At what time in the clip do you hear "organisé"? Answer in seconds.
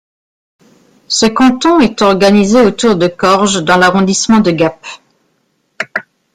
2.01-2.59